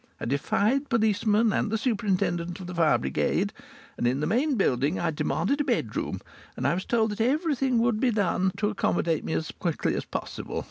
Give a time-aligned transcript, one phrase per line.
[0.19, 3.53] I defied policemen and the superintendent of the fire brigade.
[3.99, 6.21] And in the main building I demanded a bedroom,
[6.57, 10.05] and I was told that everything would be done to accommodate me as quickly as
[10.05, 10.59] possible.